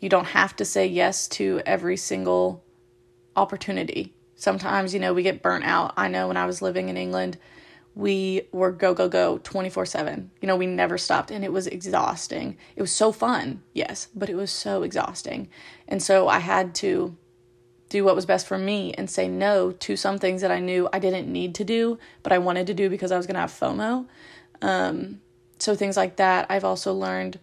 you 0.00 0.08
don't 0.08 0.26
have 0.26 0.56
to 0.56 0.64
say 0.64 0.86
yes 0.86 1.28
to 1.28 1.60
every 1.66 1.96
single 1.96 2.63
opportunity. 3.36 4.12
Sometimes, 4.36 4.92
you 4.92 5.00
know, 5.00 5.14
we 5.14 5.22
get 5.22 5.42
burnt 5.42 5.64
out. 5.64 5.94
I 5.96 6.08
know 6.08 6.28
when 6.28 6.36
I 6.36 6.46
was 6.46 6.60
living 6.60 6.88
in 6.88 6.96
England, 6.96 7.38
we 7.94 8.42
were 8.50 8.72
go, 8.72 8.92
go, 8.92 9.08
go 9.08 9.38
24 9.44 9.86
7. 9.86 10.30
You 10.40 10.48
know, 10.48 10.56
we 10.56 10.66
never 10.66 10.98
stopped 10.98 11.30
and 11.30 11.44
it 11.44 11.52
was 11.52 11.66
exhausting. 11.66 12.56
It 12.74 12.82
was 12.82 12.92
so 12.92 13.12
fun, 13.12 13.62
yes, 13.72 14.08
but 14.14 14.28
it 14.28 14.34
was 14.34 14.50
so 14.50 14.82
exhausting. 14.82 15.48
And 15.86 16.02
so 16.02 16.28
I 16.28 16.40
had 16.40 16.74
to 16.76 17.16
do 17.88 18.04
what 18.04 18.16
was 18.16 18.26
best 18.26 18.46
for 18.46 18.58
me 18.58 18.92
and 18.94 19.08
say 19.08 19.28
no 19.28 19.70
to 19.70 19.96
some 19.96 20.18
things 20.18 20.40
that 20.40 20.50
I 20.50 20.58
knew 20.58 20.88
I 20.92 20.98
didn't 20.98 21.30
need 21.30 21.54
to 21.56 21.64
do, 21.64 21.98
but 22.24 22.32
I 22.32 22.38
wanted 22.38 22.66
to 22.66 22.74
do 22.74 22.90
because 22.90 23.12
I 23.12 23.16
was 23.16 23.26
going 23.26 23.34
to 23.34 23.40
have 23.40 23.52
FOMO. 23.52 24.06
Um, 24.60 25.20
so 25.58 25.76
things 25.76 25.96
like 25.96 26.16
that. 26.16 26.46
I've 26.50 26.64
also 26.64 26.92
learned 26.92 27.38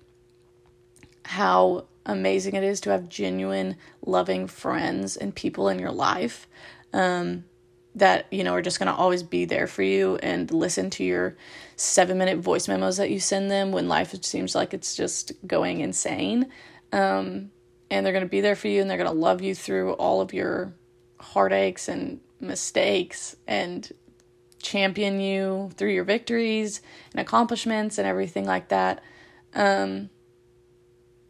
how 1.24 1.86
amazing 2.06 2.56
it 2.56 2.64
is 2.64 2.82
to 2.82 2.92
have 2.92 3.10
genuine, 3.10 3.78
loving 4.06 4.48
friends 4.48 5.16
and 5.16 5.36
people 5.36 5.70
in 5.70 5.80
your 5.80 5.92
life 5.92 6.48
um, 6.94 7.46
that, 7.96 8.28
you 8.32 8.44
know, 8.44 8.54
are 8.54 8.62
just 8.62 8.80
going 8.80 8.88
to 8.88 8.98
always 8.98 9.24
be 9.24 9.46
there 9.46 9.68
for 9.68 9.84
you 9.84 10.18
and 10.18 10.52
listen 10.52 10.90
to 10.92 11.04
your 11.04 11.36
seven 11.76 12.18
minute 12.18 12.40
voice 12.40 12.68
memos 12.68 12.98
that 12.98 13.12
you 13.12 13.20
send 13.20 13.52
them 13.52 13.72
when 13.72 13.88
life 13.88 14.14
seems 14.24 14.56
like 14.56 14.74
it's 14.74 14.96
just 14.96 15.32
going 15.46 15.82
insane. 15.82 16.50
Um, 16.92 17.52
and 17.90 18.06
they're 18.06 18.14
going 18.14 18.26
to 18.26 18.30
be 18.30 18.42
there 18.42 18.56
for 18.56 18.70
you 18.70 18.82
and 18.82 18.90
they're 18.90 18.98
going 18.98 19.10
to 19.10 19.16
love 19.16 19.42
you 19.42 19.54
through 19.54 19.94
all 19.94 20.22
of 20.22 20.34
your 20.34 20.74
heartaches 21.20 21.90
and 21.90 22.22
mistakes 22.40 23.36
and 23.48 23.92
champion 24.62 25.20
you 25.20 25.72
through 25.76 25.92
your 25.92 26.04
victories 26.04 26.82
and 27.12 27.20
accomplishments 27.20 27.98
and 27.98 28.08
everything 28.08 28.46
like 28.46 28.70
that. 28.70 29.02
Um, 29.54 30.10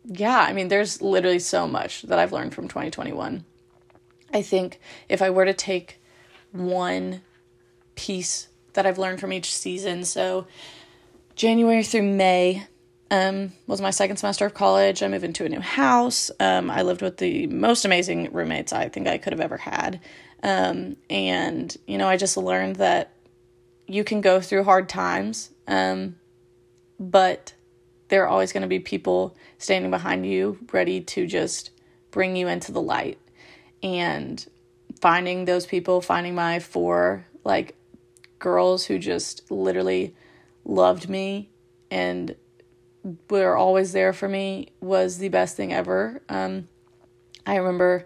yeah, 0.06 0.40
I 0.40 0.54
mean, 0.54 0.68
there's 0.68 1.02
literally 1.02 1.40
so 1.40 1.68
much 1.68 2.04
that 2.04 2.20
I've 2.20 2.34
learned 2.34 2.54
from 2.54 2.68
2021. 2.68 3.46
I 4.34 4.42
think 4.42 4.80
if 5.10 5.22
I 5.22 5.30
were 5.30 5.46
to 5.46 5.54
take 5.54 6.02
one 6.52 7.22
piece 7.96 8.48
that 8.74 8.86
I've 8.86 8.98
learned 8.98 9.20
from 9.20 9.34
each 9.34 9.54
season, 9.54 10.06
so 10.06 10.48
January 11.36 11.84
through 11.84 12.04
May 12.04 12.66
um, 13.12 13.52
was 13.68 13.82
my 13.82 13.90
second 13.90 14.18
semester 14.18 14.46
of 14.46 14.54
college. 14.54 15.04
I 15.04 15.08
moved 15.10 15.26
into 15.26 15.46
a 15.46 15.50
new 15.50 15.60
house. 15.60 16.32
Um, 16.40 16.72
I 16.72 16.82
lived 16.82 17.02
with 17.02 17.18
the 17.18 17.46
most 17.48 17.84
amazing 17.84 18.32
roommates 18.32 18.72
I 18.72 18.88
think 18.88 19.08
I 19.08 19.18
could 19.18 19.34
have 19.34 19.42
ever 19.42 19.58
had. 19.58 20.00
Um, 20.44 20.96
and, 21.10 21.76
you 21.86 21.98
know, 21.98 22.08
I 22.08 22.16
just 22.18 22.38
learned 22.38 22.78
that 22.78 23.12
you 23.86 24.04
can 24.06 24.22
go 24.22 24.40
through 24.40 24.64
hard 24.64 24.88
times, 24.88 25.52
um, 25.68 26.16
but 27.00 27.54
there 28.12 28.26
are 28.26 28.28
always 28.28 28.52
going 28.52 28.62
to 28.62 28.68
be 28.68 28.80
people 28.80 29.38
standing 29.58 29.90
behind 29.90 30.26
you 30.26 30.60
ready 30.74 31.00
to 31.00 31.26
just 31.26 31.72
bring 32.12 32.36
you 32.36 32.50
into 32.50 32.74
the 32.74 32.82
light. 32.82 33.18
And 33.82 34.46
finding 35.00 35.46
those 35.46 35.66
people, 35.66 36.02
finding 36.02 36.36
my 36.36 36.60
four 36.60 37.26
like 37.46 37.74
girls 38.38 38.86
who 38.86 39.00
just 39.00 39.50
literally 39.50 40.14
loved 40.66 41.08
me 41.08 41.50
and 41.90 42.36
were 43.30 43.56
always 43.56 43.94
there 43.94 44.12
for 44.12 44.28
me 44.28 44.74
was 44.82 45.18
the 45.18 45.30
best 45.30 45.56
thing 45.56 45.72
ever. 45.72 46.22
Um, 46.28 46.68
I 47.46 47.56
remember 47.56 48.06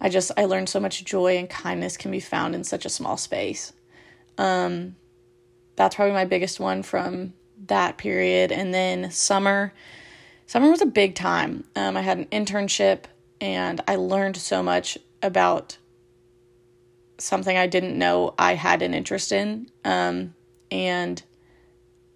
I 0.00 0.08
just 0.08 0.32
I 0.36 0.46
learned 0.46 0.68
so 0.68 0.80
much 0.80 1.04
joy 1.04 1.38
and 1.38 1.48
kindness 1.48 1.96
can 1.96 2.10
be 2.10 2.20
found 2.20 2.56
in 2.56 2.64
such 2.64 2.84
a 2.84 2.90
small 2.90 3.16
space. 3.16 3.72
Um, 4.36 4.96
that's 5.76 5.94
probably 5.94 6.12
my 6.12 6.24
biggest 6.24 6.58
one 6.58 6.82
from 6.82 7.34
that 7.66 7.98
period. 7.98 8.52
And 8.52 8.72
then 8.72 9.10
summer, 9.10 9.72
summer 10.46 10.70
was 10.70 10.82
a 10.82 10.86
big 10.86 11.14
time. 11.14 11.64
Um, 11.76 11.96
I 11.96 12.02
had 12.02 12.18
an 12.18 12.26
internship 12.26 13.04
and 13.40 13.80
I 13.86 13.96
learned 13.96 14.36
so 14.36 14.62
much 14.62 14.98
about 15.22 15.78
something 17.18 17.56
I 17.56 17.66
didn't 17.66 17.98
know 17.98 18.34
I 18.38 18.54
had 18.54 18.82
an 18.82 18.94
interest 18.94 19.32
in. 19.32 19.70
Um, 19.84 20.34
and, 20.70 21.22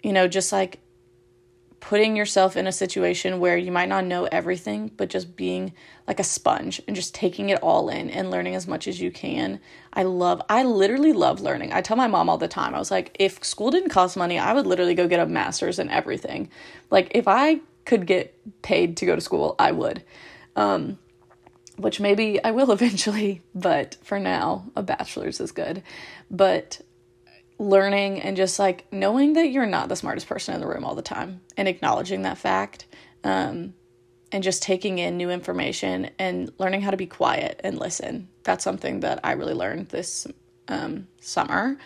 you 0.03 0.13
know, 0.13 0.29
just 0.29 0.53
like 0.53 0.81
putting 1.81 2.17
yourself 2.17 2.57
in 2.57 2.67
a 2.67 2.73
situation 2.73 3.39
where 3.39 3.57
you 3.57 3.71
might 3.71 3.89
not 3.89 4.05
know 4.05 4.25
everything, 4.33 4.91
but 4.97 5.09
just 5.09 5.37
being 5.37 5.73
like 6.07 6.19
a 6.19 6.25
sponge 6.25 6.83
and 6.87 6.97
just 6.97 7.15
taking 7.15 7.51
it 7.51 7.63
all 7.63 7.89
in 7.89 8.11
and 8.11 8.31
learning 8.31 8.55
as 8.55 8.67
much 8.67 8.89
as 8.89 9.01
you 9.01 9.11
can. 9.11 9.61
I 9.93 10.03
love, 10.03 10.43
I 10.49 10.65
literally 10.65 11.13
love 11.13 11.41
learning. 11.41 11.73
I 11.73 11.81
tell 11.81 11.97
my 11.97 12.09
mom 12.09 12.29
all 12.29 12.39
the 12.39 12.49
time, 12.49 12.75
I 12.75 12.79
was 12.79 12.91
like, 12.91 13.17
if 13.19 13.43
school 13.45 13.71
didn't 13.71 13.91
cost 13.91 14.17
money, 14.17 14.39
I 14.39 14.53
would 14.53 14.67
literally 14.67 14.95
go 14.95 15.07
get 15.07 15.21
a 15.21 15.27
master's 15.27 15.79
in 15.79 15.89
everything. 15.89 16.51
Like, 16.91 17.13
if 17.15 17.29
I 17.29 17.61
could 17.85 18.07
get 18.07 18.35
paid 18.63 18.97
to 18.99 19.07
go 19.07 19.15
to 19.15 19.21
school, 19.21 19.55
I 19.59 19.73
would. 19.73 20.03
Um, 20.57 20.99
which 21.77 22.01
maybe 22.01 22.43
I 22.43 22.51
will 22.51 22.73
eventually, 22.79 23.43
but 23.55 23.97
for 24.03 24.19
now, 24.19 24.65
a 24.75 24.83
bachelor's 24.83 25.41
is 25.41 25.53
good. 25.53 25.83
But 26.31 26.81
learning 27.59 28.21
and 28.21 28.37
just 28.37 28.59
like 28.59 28.87
knowing 28.93 29.33
that 29.33 29.51
you're 29.51 29.67
not 29.67 29.89
the 29.89 29.97
smartest 29.97 30.29
person 30.29 30.55
in 30.55 30.61
the 30.61 30.67
room 30.67 30.85
all 30.85 30.95
the 30.95 31.03
time 31.03 31.41
and 31.57 31.67
acknowledging 31.67 32.23
that 32.23 32.39
fact 32.39 32.87
um, 33.25 33.75
and 34.31 34.45
just 34.45 34.63
taking 34.63 34.99
in 34.99 35.17
new 35.17 35.31
information 35.31 36.11
and 36.19 36.53
learning 36.59 36.81
how 36.83 36.91
to 36.91 36.97
be 36.97 37.07
quiet 37.07 37.61
and 37.65 37.79
listen. 37.79 38.29
That's 38.45 38.63
something 38.63 39.01
that 39.01 39.21
I 39.25 39.33
really 39.33 39.55
learned 39.55 39.89
this 39.89 40.27
um, 40.69 41.09
summer. 41.21 41.77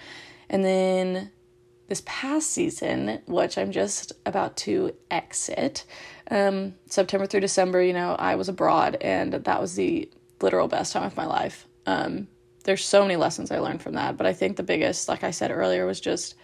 And 0.50 0.64
then 0.64 1.31
this 1.88 2.02
past 2.05 2.50
season, 2.50 3.21
which 3.26 3.57
I'm 3.57 3.73
just 3.73 4.12
about 4.26 4.57
to 4.59 4.95
exit, 5.11 5.85
um, 6.31 6.75
September 6.87 7.26
through 7.26 7.41
December, 7.41 7.83
you 7.83 7.93
know, 7.93 8.14
I 8.19 8.35
was 8.35 8.49
abroad 8.49 8.97
and 9.00 9.33
that 9.33 9.61
was 9.61 9.75
the 9.75 10.11
literal 10.41 10.69
best 10.69 10.93
time 10.93 11.05
of 11.05 11.17
my 11.17 11.26
life. 11.26 11.67
Um, 11.87 12.29
there's 12.62 12.85
so 12.85 13.02
many 13.02 13.16
lessons 13.16 13.50
I 13.50 13.59
learned 13.59 13.83
from 13.83 13.95
that. 13.95 14.16
But 14.16 14.26
I 14.26 14.33
think 14.33 14.57
the 14.57 14.62
biggest, 14.62 15.09
like 15.09 15.25
I 15.25 15.31
said 15.31 15.50
earlier, 15.50 15.87
was 15.87 16.00
just 16.00 16.35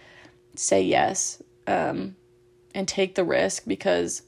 say 0.55 0.81
yes 0.81 1.41
um, 1.67 2.15
and 2.73 2.87
take 2.87 3.15
the 3.15 3.23
risk 3.23 3.63
because 3.65 4.23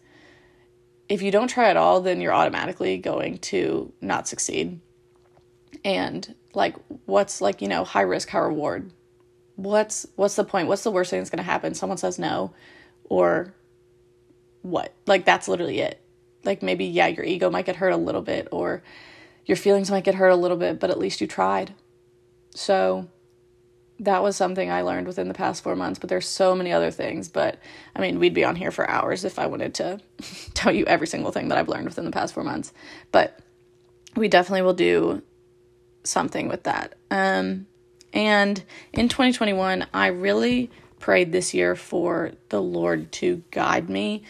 if 1.10 1.22
you 1.22 1.32
don't 1.32 1.50
try 1.50 1.70
at 1.70 1.78
all, 1.78 2.02
then 2.02 2.22
you're 2.22 2.34
automatically 2.34 2.98
going 2.98 3.38
to 3.40 3.92
not 4.00 4.28
succeed. 4.28 4.80
And 5.84 6.36
like, 6.54 6.76
what's 7.06 7.42
like, 7.42 7.62
you 7.62 7.68
know, 7.68 7.84
high 7.84 8.02
risk, 8.02 8.30
high 8.30 8.40
reward? 8.40 8.92
What's 9.56 10.08
what's 10.16 10.36
the 10.36 10.44
point? 10.44 10.68
What's 10.68 10.84
the 10.84 10.92
worst 10.92 11.10
thing 11.10 11.20
that's 11.20 11.30
gonna 11.30 11.44
happen? 11.44 11.74
Someone 11.74 11.98
says 11.98 12.18
no, 12.18 12.54
or 13.04 13.54
what? 14.62 14.94
Like 15.06 15.26
that's 15.26 15.48
literally 15.48 15.80
it. 15.80 16.02
Like 16.46 16.64
maybe 16.64 16.86
yeah, 16.86 17.08
your 17.08 17.26
ego 17.26 17.50
might 17.52 17.66
get 17.66 17.76
hurt 17.76 17.90
a 17.92 17.98
little 17.98 18.22
bit, 18.22 18.48
or 18.52 18.82
your 19.46 19.58
feelings 19.58 19.92
might 19.92 20.04
get 20.06 20.16
hurt 20.16 20.30
a 20.30 20.36
little 20.36 20.58
bit, 20.58 20.80
but 20.80 20.90
at 20.90 20.98
least 20.98 21.22
you 21.22 21.28
tried. 21.28 21.74
So 22.54 23.08
that 24.00 24.24
was 24.24 24.36
something 24.36 24.72
I 24.72 24.82
learned 24.82 25.08
within 25.08 25.28
the 25.28 25.34
past 25.34 25.62
four 25.64 25.76
months, 25.76 26.00
but 26.00 26.10
there's 26.10 26.28
so 26.28 26.56
many 26.56 26.72
other 26.72 26.90
things. 26.90 27.30
But 27.30 27.60
I 27.96 28.02
mean, 28.02 28.20
we'd 28.20 28.34
be 28.34 28.44
on 28.44 28.56
here 28.56 28.72
for 28.72 28.90
hours 28.90 29.24
if 29.24 29.38
I 29.38 29.46
wanted 29.46 29.76
to 29.76 30.00
tell 30.54 30.74
you 30.74 30.86
every 30.86 31.08
single 31.08 31.32
thing 31.32 31.50
that 31.50 31.58
I've 31.58 31.70
learned 31.70 31.86
within 31.86 32.06
the 32.06 32.12
past 32.12 32.34
four 32.34 32.44
months. 32.44 32.74
But 33.12 33.40
we 34.16 34.28
definitely 34.28 34.64
will 34.64 34.74
do 34.74 35.22
something 36.04 36.48
with 36.48 36.64
that. 36.64 36.96
Um, 37.12 37.68
and 38.14 38.64
in 38.94 39.08
2021, 39.08 39.86
I 39.94 40.08
really 40.08 40.70
prayed 41.00 41.32
this 41.32 41.54
year 41.54 41.76
for 41.76 42.32
the 42.50 42.62
Lord 42.62 43.12
to 43.14 43.44
guide 43.52 43.90
me. 43.90 44.24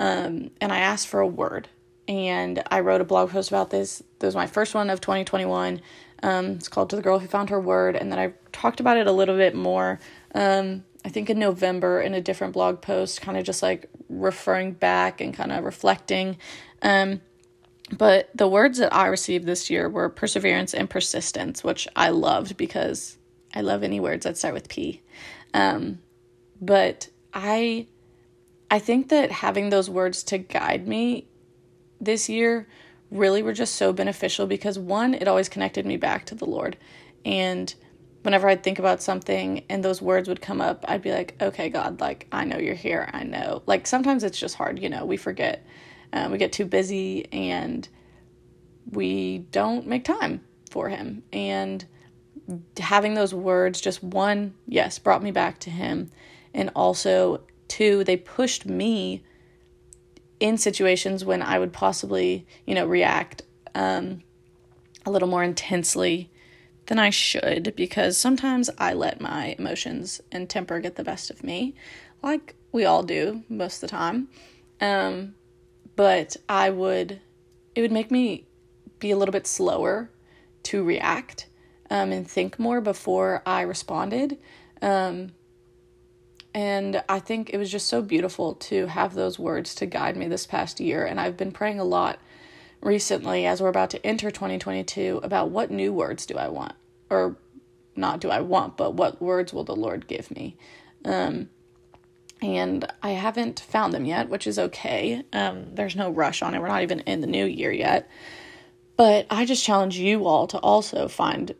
Um, 0.00 0.50
and 0.60 0.72
I 0.72 0.78
asked 0.78 1.08
for 1.08 1.20
a 1.20 1.26
word. 1.26 1.68
And 2.08 2.62
I 2.70 2.80
wrote 2.80 3.00
a 3.00 3.04
blog 3.04 3.30
post 3.30 3.50
about 3.50 3.70
this. 3.70 4.02
This 4.18 4.26
was 4.26 4.34
my 4.34 4.46
first 4.48 4.74
one 4.74 4.90
of 4.90 5.00
2021. 5.00 5.80
Um, 6.22 6.52
it's 6.52 6.68
called 6.68 6.90
To 6.90 6.96
the 6.96 7.02
Girl 7.02 7.18
Who 7.18 7.26
Found 7.28 7.50
Her 7.50 7.60
Word. 7.60 7.96
And 7.96 8.10
then 8.10 8.18
I 8.18 8.32
talked 8.52 8.80
about 8.80 8.96
it 8.96 9.06
a 9.06 9.12
little 9.12 9.36
bit 9.36 9.54
more, 9.54 9.98
um, 10.34 10.84
I 11.04 11.08
think 11.08 11.30
in 11.30 11.38
November 11.38 12.00
in 12.00 12.14
a 12.14 12.20
different 12.20 12.52
blog 12.52 12.80
post, 12.80 13.20
kind 13.20 13.36
of 13.36 13.44
just 13.44 13.62
like 13.62 13.90
referring 14.08 14.72
back 14.72 15.20
and 15.20 15.34
kind 15.34 15.50
of 15.50 15.64
reflecting. 15.64 16.36
Um, 16.82 17.20
but 17.96 18.30
the 18.34 18.48
words 18.48 18.78
that 18.78 18.94
I 18.94 19.06
received 19.06 19.46
this 19.46 19.68
year 19.68 19.88
were 19.88 20.08
perseverance 20.08 20.74
and 20.74 20.88
persistence, 20.88 21.62
which 21.62 21.86
I 21.96 22.10
loved 22.10 22.56
because 22.56 23.18
I 23.54 23.60
love 23.60 23.82
any 23.82 24.00
words 24.00 24.24
that 24.24 24.38
start 24.38 24.54
with 24.54 24.68
P. 24.68 25.02
Um, 25.52 25.98
but 26.60 27.08
I 27.34 27.86
I 28.70 28.78
think 28.78 29.10
that 29.10 29.30
having 29.30 29.68
those 29.68 29.90
words 29.90 30.22
to 30.24 30.38
guide 30.38 30.88
me 30.88 31.26
this 32.00 32.28
year 32.30 32.66
really 33.12 33.42
were 33.42 33.52
just 33.52 33.76
so 33.76 33.92
beneficial 33.92 34.46
because 34.46 34.78
one, 34.78 35.14
it 35.14 35.28
always 35.28 35.48
connected 35.48 35.86
me 35.86 35.96
back 35.96 36.26
to 36.26 36.34
the 36.34 36.46
Lord. 36.46 36.76
And 37.24 37.72
whenever 38.22 38.48
I'd 38.48 38.64
think 38.64 38.78
about 38.78 39.02
something 39.02 39.64
and 39.68 39.84
those 39.84 40.00
words 40.00 40.28
would 40.28 40.40
come 40.40 40.60
up, 40.60 40.84
I'd 40.88 41.02
be 41.02 41.12
like, 41.12 41.36
okay, 41.40 41.68
God, 41.68 42.00
like, 42.00 42.26
I 42.32 42.44
know 42.44 42.58
you're 42.58 42.74
here. 42.74 43.08
I 43.12 43.24
know. 43.24 43.62
Like, 43.66 43.86
sometimes 43.86 44.24
it's 44.24 44.38
just 44.38 44.56
hard, 44.56 44.78
you 44.78 44.88
know, 44.88 45.04
we 45.04 45.16
forget. 45.16 45.64
Um, 46.12 46.32
we 46.32 46.38
get 46.38 46.52
too 46.52 46.66
busy 46.66 47.30
and 47.32 47.86
we 48.90 49.38
don't 49.38 49.86
make 49.86 50.04
time 50.04 50.42
for 50.70 50.88
Him. 50.88 51.22
And 51.32 51.84
having 52.78 53.14
those 53.14 53.34
words, 53.34 53.80
just 53.80 54.02
one, 54.02 54.54
yes, 54.66 54.98
brought 54.98 55.22
me 55.22 55.30
back 55.30 55.58
to 55.60 55.70
Him. 55.70 56.10
And 56.54 56.70
also, 56.74 57.42
two, 57.68 58.04
they 58.04 58.16
pushed 58.16 58.66
me 58.66 59.22
in 60.42 60.58
situations 60.58 61.24
when 61.24 61.40
I 61.40 61.60
would 61.60 61.72
possibly, 61.72 62.44
you 62.66 62.74
know, 62.74 62.84
react 62.84 63.42
um, 63.76 64.22
a 65.06 65.10
little 65.10 65.28
more 65.28 65.44
intensely 65.44 66.30
than 66.86 66.98
I 66.98 67.10
should 67.10 67.74
because 67.76 68.18
sometimes 68.18 68.68
I 68.76 68.92
let 68.92 69.20
my 69.20 69.54
emotions 69.56 70.20
and 70.32 70.50
temper 70.50 70.80
get 70.80 70.96
the 70.96 71.04
best 71.04 71.30
of 71.30 71.44
me, 71.44 71.76
like 72.24 72.56
we 72.72 72.84
all 72.84 73.04
do 73.04 73.44
most 73.48 73.76
of 73.76 73.80
the 73.82 73.96
time. 73.96 74.28
Um, 74.80 75.36
but 75.94 76.36
I 76.48 76.70
would, 76.70 77.20
it 77.76 77.80
would 77.82 77.92
make 77.92 78.10
me 78.10 78.46
be 78.98 79.12
a 79.12 79.16
little 79.16 79.32
bit 79.32 79.46
slower 79.46 80.10
to 80.64 80.82
react 80.82 81.46
um, 81.88 82.10
and 82.10 82.28
think 82.28 82.58
more 82.58 82.80
before 82.80 83.44
I 83.46 83.60
responded. 83.60 84.38
Um, 84.80 85.34
and 86.54 87.02
I 87.08 87.18
think 87.18 87.50
it 87.50 87.58
was 87.58 87.70
just 87.70 87.86
so 87.86 88.02
beautiful 88.02 88.54
to 88.54 88.86
have 88.86 89.14
those 89.14 89.38
words 89.38 89.74
to 89.76 89.86
guide 89.86 90.16
me 90.16 90.28
this 90.28 90.46
past 90.46 90.80
year. 90.80 91.06
And 91.06 91.18
I've 91.18 91.36
been 91.36 91.52
praying 91.52 91.80
a 91.80 91.84
lot 91.84 92.18
recently 92.82 93.46
as 93.46 93.62
we're 93.62 93.68
about 93.68 93.90
to 93.90 94.06
enter 94.06 94.30
2022 94.30 95.20
about 95.22 95.50
what 95.50 95.70
new 95.70 95.92
words 95.92 96.26
do 96.26 96.36
I 96.36 96.48
want? 96.48 96.74
Or 97.08 97.36
not 97.96 98.20
do 98.20 98.28
I 98.30 98.40
want, 98.40 98.76
but 98.76 98.94
what 98.94 99.22
words 99.22 99.52
will 99.52 99.64
the 99.64 99.76
Lord 99.76 100.06
give 100.06 100.30
me? 100.30 100.56
Um, 101.04 101.48
and 102.42 102.86
I 103.02 103.10
haven't 103.10 103.60
found 103.60 103.94
them 103.94 104.04
yet, 104.04 104.28
which 104.28 104.46
is 104.46 104.58
okay. 104.58 105.22
Um, 105.32 105.74
there's 105.74 105.96
no 105.96 106.10
rush 106.10 106.42
on 106.42 106.54
it. 106.54 106.60
We're 106.60 106.68
not 106.68 106.82
even 106.82 107.00
in 107.00 107.20
the 107.20 107.26
new 107.26 107.46
year 107.46 107.72
yet. 107.72 108.10
But 108.96 109.26
I 109.30 109.46
just 109.46 109.64
challenge 109.64 109.96
you 109.96 110.26
all 110.26 110.46
to 110.48 110.58
also 110.58 111.08
find 111.08 111.54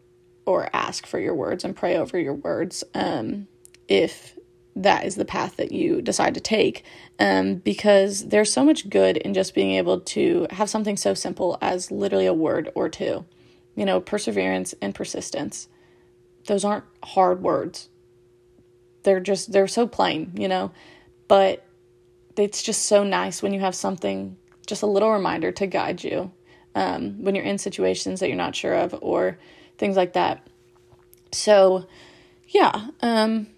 or 0.44 0.68
ask 0.72 1.06
for 1.06 1.20
your 1.20 1.34
words 1.34 1.64
and 1.64 1.76
pray 1.76 1.96
over 1.96 2.18
your 2.18 2.34
words. 2.34 2.82
Um, 2.94 3.46
if 3.88 4.36
that 4.74 5.04
is 5.04 5.16
the 5.16 5.24
path 5.24 5.56
that 5.56 5.72
you 5.72 6.00
decide 6.00 6.34
to 6.34 6.40
take 6.40 6.84
um, 7.18 7.56
because 7.56 8.28
there's 8.28 8.52
so 8.52 8.64
much 8.64 8.88
good 8.88 9.16
in 9.18 9.34
just 9.34 9.54
being 9.54 9.72
able 9.72 10.00
to 10.00 10.46
have 10.50 10.70
something 10.70 10.96
so 10.96 11.14
simple 11.14 11.58
as 11.60 11.90
literally 11.90 12.26
a 12.26 12.34
word 12.34 12.70
or 12.74 12.88
two. 12.88 13.24
You 13.74 13.86
know 13.86 14.00
perseverance 14.00 14.74
and 14.82 14.94
persistence. 14.94 15.68
Those 16.46 16.64
aren't 16.64 16.84
hard 17.02 17.42
words. 17.42 17.88
They're 19.02 19.20
just 19.20 19.52
they're 19.52 19.68
so 19.68 19.86
plain 19.86 20.32
you 20.36 20.48
know? 20.48 20.72
But 21.28 21.64
it's 22.36 22.62
just 22.62 22.86
so 22.86 23.04
nice 23.04 23.42
when 23.42 23.52
you 23.54 23.60
have 23.60 23.74
something 23.74 24.36
just 24.66 24.82
a 24.82 24.86
little 24.86 25.12
reminder 25.12 25.52
to 25.52 25.66
guide 25.66 26.04
you 26.04 26.32
um, 26.74 27.22
when 27.22 27.34
you're 27.34 27.44
in 27.44 27.58
situations 27.58 28.20
that 28.20 28.28
you're 28.28 28.36
not 28.36 28.56
sure 28.56 28.74
of 28.74 28.94
or 29.02 29.38
things 29.78 29.96
like 29.96 30.14
that. 30.14 30.46
So 31.32 31.86
yeah 32.48 32.88
um, 33.00 33.48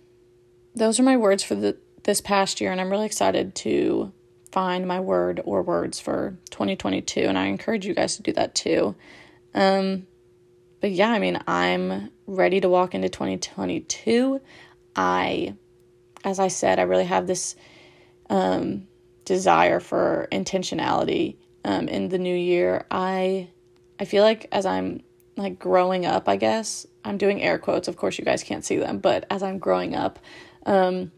those 0.75 0.99
are 0.99 1.05
my 1.05 1.17
words 1.17 1.43
for 1.43 1.55
the 1.55 1.77
this 2.05 2.21
past 2.21 2.61
year 2.61 2.71
and 2.71 2.81
I'm 2.81 2.91
really 2.91 3.07
excited 3.07 3.55
to 3.57 4.13
find 4.53 4.87
my 4.87 5.01
word 5.01 5.41
or 5.45 5.63
words 5.63 5.99
for 5.99 6.39
2022 6.51 7.21
and 7.21 7.39
I 7.39 7.47
encourage 7.47 7.87
you 7.87 7.95
guys 7.95 8.17
to 8.17 8.23
do 8.23 8.33
that 8.35 8.55
too. 8.55 8.95
Um 9.55 10.07
but 10.81 10.91
yeah, 10.91 11.11
I 11.11 11.19
mean, 11.19 11.41
I'm 11.49 12.11
ready 12.27 12.61
to 12.61 12.69
walk 12.69 12.95
into 12.95 13.09
2022. 13.09 14.41
I 14.95 15.55
as 16.25 16.39
I 16.39 16.49
said, 16.49 16.79
I 16.79 16.83
really 16.83 17.05
have 17.05 17.27
this 17.27 17.57
um 18.29 18.87
desire 19.25 19.81
for 19.81 20.29
intentionality 20.31 21.37
um 21.65 21.89
in 21.89 22.09
the 22.09 22.19
new 22.19 22.37
year. 22.37 22.85
I 22.91 23.49
I 23.99 24.05
feel 24.05 24.25
like 24.25 24.47
as 24.53 24.67
I'm 24.67 25.03
like 25.37 25.59
growing 25.59 26.07
up, 26.07 26.29
I 26.29 26.37
guess, 26.37 26.87
I'm 27.05 27.19
doing 27.19 27.43
air 27.43 27.59
quotes. 27.59 27.89
Of 27.89 27.97
course, 27.97 28.19
you 28.19 28.25
guys 28.25 28.43
can't 28.43 28.65
see 28.65 28.77
them, 28.77 28.99
but 28.99 29.27
as 29.31 29.43
I'm 29.43 29.59
growing 29.59 29.95
up, 29.95 30.19
um, 30.67 31.13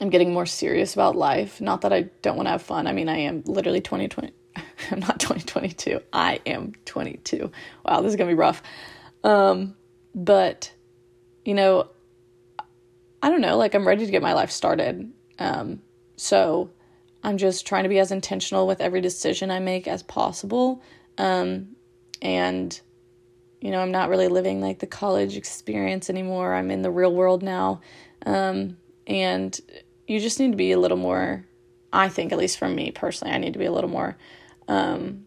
I'm 0.00 0.10
getting 0.10 0.32
more 0.32 0.46
serious 0.46 0.94
about 0.94 1.16
life. 1.16 1.60
Not 1.60 1.82
that 1.82 1.92
I 1.92 2.02
don't 2.22 2.36
want 2.36 2.46
to 2.46 2.52
have 2.52 2.62
fun. 2.62 2.86
I 2.86 2.92
mean, 2.92 3.08
I 3.08 3.18
am 3.18 3.42
literally 3.46 3.80
2020. 3.80 4.32
I'm 4.90 5.00
not 5.00 5.18
2022. 5.20 6.00
I 6.12 6.40
am 6.46 6.72
22. 6.84 7.50
Wow, 7.84 8.00
this 8.00 8.10
is 8.10 8.16
going 8.16 8.28
to 8.28 8.34
be 8.34 8.38
rough. 8.38 8.62
Um, 9.24 9.76
but, 10.14 10.72
you 11.44 11.54
know, 11.54 11.88
I 13.22 13.30
don't 13.30 13.40
know. 13.40 13.56
Like, 13.56 13.74
I'm 13.74 13.86
ready 13.86 14.06
to 14.06 14.12
get 14.12 14.22
my 14.22 14.34
life 14.34 14.50
started. 14.50 15.10
Um, 15.38 15.82
so 16.16 16.70
I'm 17.22 17.36
just 17.36 17.66
trying 17.66 17.82
to 17.82 17.88
be 17.88 17.98
as 17.98 18.12
intentional 18.12 18.66
with 18.66 18.80
every 18.80 19.00
decision 19.00 19.50
I 19.50 19.58
make 19.58 19.88
as 19.88 20.02
possible. 20.02 20.82
Um, 21.16 21.76
and, 22.22 22.80
you 23.60 23.72
know, 23.72 23.80
I'm 23.80 23.90
not 23.90 24.08
really 24.08 24.28
living 24.28 24.60
like 24.60 24.78
the 24.78 24.86
college 24.86 25.36
experience 25.36 26.08
anymore. 26.08 26.54
I'm 26.54 26.70
in 26.70 26.82
the 26.82 26.90
real 26.90 27.12
world 27.12 27.42
now. 27.42 27.80
Um, 28.28 28.76
and 29.06 29.58
you 30.06 30.20
just 30.20 30.38
need 30.38 30.50
to 30.50 30.56
be 30.56 30.72
a 30.72 30.78
little 30.78 30.98
more, 30.98 31.46
I 31.94 32.10
think, 32.10 32.30
at 32.30 32.38
least 32.38 32.58
for 32.58 32.68
me 32.68 32.90
personally, 32.90 33.32
I 33.32 33.38
need 33.38 33.54
to 33.54 33.58
be 33.58 33.64
a 33.64 33.72
little 33.72 33.88
more 33.88 34.18
um, 34.68 35.26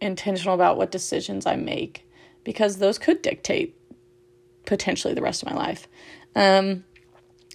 intentional 0.00 0.54
about 0.54 0.78
what 0.78 0.90
decisions 0.90 1.44
I 1.44 1.56
make 1.56 2.08
because 2.44 2.78
those 2.78 2.98
could 2.98 3.20
dictate 3.20 3.76
potentially 4.64 5.12
the 5.12 5.20
rest 5.20 5.42
of 5.42 5.50
my 5.50 5.56
life. 5.56 5.88
Um, 6.34 6.84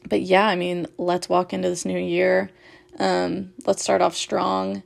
but 0.07 0.21
yeah, 0.21 0.45
I 0.45 0.55
mean, 0.55 0.85
let's 0.99 1.27
walk 1.27 1.53
into 1.53 1.69
this 1.69 1.85
new 1.85 1.97
year. 1.97 2.51
Um, 2.99 3.53
let's 3.65 3.81
start 3.81 4.03
off 4.03 4.15
strong. 4.15 4.83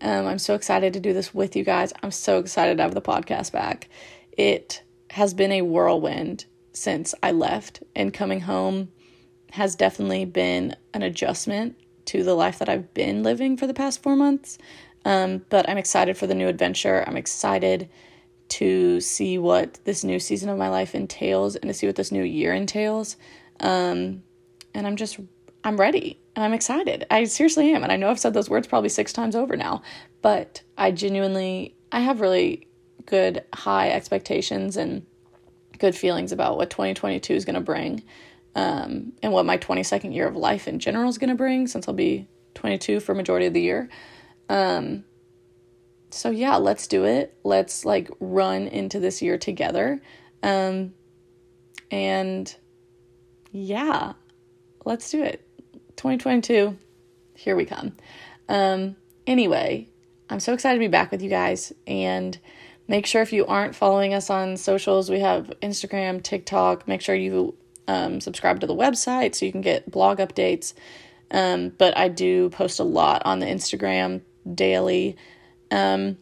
Um, 0.00 0.26
I'm 0.26 0.38
so 0.38 0.54
excited 0.54 0.94
to 0.94 1.00
do 1.00 1.12
this 1.12 1.34
with 1.34 1.56
you 1.56 1.62
guys. 1.62 1.92
I'm 2.02 2.10
so 2.10 2.38
excited 2.38 2.78
to 2.78 2.84
have 2.84 2.94
the 2.94 3.02
podcast 3.02 3.52
back. 3.52 3.90
It 4.32 4.82
has 5.10 5.34
been 5.34 5.52
a 5.52 5.60
whirlwind 5.60 6.46
since 6.72 7.14
I 7.22 7.32
left 7.32 7.82
and 7.94 8.14
coming 8.14 8.40
home 8.40 8.88
has 9.52 9.74
definitely 9.74 10.24
been 10.24 10.74
an 10.94 11.02
adjustment 11.02 11.76
to 12.06 12.24
the 12.24 12.32
life 12.32 12.58
that 12.58 12.70
I've 12.70 12.94
been 12.94 13.22
living 13.22 13.58
for 13.58 13.66
the 13.66 13.74
past 13.74 14.02
four 14.02 14.16
months. 14.16 14.56
Um, 15.04 15.44
but 15.50 15.68
I'm 15.68 15.76
excited 15.76 16.16
for 16.16 16.26
the 16.26 16.34
new 16.34 16.48
adventure. 16.48 17.04
I'm 17.06 17.18
excited 17.18 17.90
to 18.48 18.98
see 19.02 19.36
what 19.36 19.78
this 19.84 20.04
new 20.04 20.18
season 20.18 20.48
of 20.48 20.56
my 20.56 20.70
life 20.70 20.94
entails 20.94 21.54
and 21.54 21.68
to 21.68 21.74
see 21.74 21.86
what 21.86 21.96
this 21.96 22.10
new 22.10 22.22
year 22.22 22.54
entails. 22.54 23.16
Um, 23.60 24.22
and 24.72 24.86
I'm 24.86 24.96
just, 24.96 25.20
I'm 25.64 25.78
ready 25.78 26.18
and 26.34 26.46
I'm 26.46 26.54
excited. 26.54 27.04
I 27.10 27.24
seriously 27.24 27.74
am. 27.74 27.82
And 27.82 27.92
I 27.92 27.96
know 27.96 28.08
I've 28.08 28.18
said 28.18 28.32
those 28.32 28.48
words 28.48 28.66
probably 28.66 28.88
six 28.88 29.12
times 29.12 29.36
over 29.36 29.54
now, 29.54 29.82
but 30.22 30.62
I 30.78 30.92
genuinely, 30.92 31.74
I 31.92 32.00
have 32.00 32.22
really 32.22 32.66
good 33.04 33.44
high 33.52 33.90
expectations 33.90 34.78
and 34.78 35.04
good 35.78 35.94
feelings 35.94 36.32
about 36.32 36.56
what 36.56 36.70
2022 36.70 37.34
is 37.34 37.44
going 37.44 37.54
to 37.54 37.60
bring 37.60 38.02
um, 38.54 39.12
and 39.22 39.32
what 39.32 39.46
my 39.46 39.58
22nd 39.58 40.14
year 40.14 40.26
of 40.26 40.36
life 40.36 40.68
in 40.68 40.78
general 40.78 41.08
is 41.08 41.18
going 41.18 41.30
to 41.30 41.36
bring 41.36 41.66
since 41.66 41.88
I'll 41.88 41.94
be 41.94 42.28
22 42.54 43.00
for 43.00 43.14
majority 43.14 43.46
of 43.46 43.54
the 43.54 43.62
year. 43.62 43.88
Um, 44.48 45.04
so 46.10 46.30
yeah, 46.30 46.56
let's 46.56 46.86
do 46.86 47.04
it. 47.04 47.36
Let's 47.42 47.84
like 47.84 48.10
run 48.20 48.68
into 48.68 49.00
this 49.00 49.22
year 49.22 49.38
together. 49.38 50.02
Um, 50.42 50.92
and 51.90 52.54
yeah, 53.50 54.12
let's 54.84 55.10
do 55.10 55.22
it. 55.22 55.46
2022, 55.96 56.76
here 57.34 57.56
we 57.56 57.64
come. 57.64 57.96
Um, 58.48 58.96
anyway, 59.26 59.88
I'm 60.28 60.40
so 60.40 60.52
excited 60.52 60.78
to 60.78 60.84
be 60.84 60.88
back 60.88 61.10
with 61.10 61.22
you 61.22 61.30
guys 61.30 61.72
and 61.86 62.38
make 62.88 63.06
sure 63.06 63.22
if 63.22 63.32
you 63.32 63.46
aren't 63.46 63.74
following 63.74 64.12
us 64.12 64.28
on 64.28 64.56
socials, 64.56 65.10
we 65.10 65.20
have 65.20 65.52
Instagram, 65.62 66.22
TikTok. 66.22 66.88
Make 66.88 67.00
sure 67.00 67.14
you 67.14 67.54
um, 67.88 68.20
subscribe 68.20 68.60
to 68.60 68.66
the 68.66 68.74
website 68.74 69.34
so 69.34 69.46
you 69.46 69.52
can 69.52 69.60
get 69.60 69.90
blog 69.90 70.18
updates. 70.18 70.74
Um, 71.30 71.70
but 71.70 71.96
I 71.96 72.08
do 72.08 72.50
post 72.50 72.78
a 72.78 72.84
lot 72.84 73.22
on 73.24 73.38
the 73.38 73.46
Instagram 73.46 74.20
daily, 74.54 75.16
um, 75.70 76.18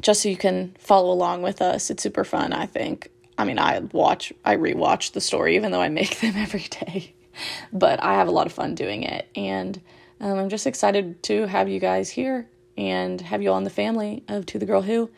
just 0.00 0.22
so 0.22 0.28
you 0.28 0.36
can 0.36 0.74
follow 0.78 1.12
along 1.12 1.42
with 1.42 1.62
us. 1.62 1.90
It's 1.90 2.02
super 2.02 2.24
fun, 2.24 2.52
I 2.52 2.66
think. 2.66 3.10
I 3.38 3.44
mean, 3.44 3.58
I 3.58 3.78
watch, 3.92 4.32
I 4.44 4.56
rewatch 4.56 5.12
the 5.12 5.20
story, 5.20 5.56
even 5.56 5.70
though 5.70 5.80
I 5.80 5.88
make 5.88 6.18
them 6.20 6.34
every 6.36 6.66
day. 6.68 7.14
but 7.72 8.02
I 8.02 8.14
have 8.14 8.28
a 8.28 8.32
lot 8.32 8.46
of 8.46 8.52
fun 8.52 8.74
doing 8.74 9.04
it, 9.04 9.28
and 9.34 9.80
um, 10.20 10.38
I'm 10.38 10.48
just 10.48 10.66
excited 10.66 11.22
to 11.24 11.46
have 11.46 11.68
you 11.68 11.80
guys 11.80 12.10
here 12.10 12.48
and 12.76 13.20
have 13.20 13.42
you 13.42 13.50
all 13.50 13.58
in 13.58 13.64
the 13.64 13.70
family 13.70 14.24
of 14.28 14.46
To 14.46 14.58
the 14.58 14.66
Girl 14.66 14.82
Who. 14.82 15.10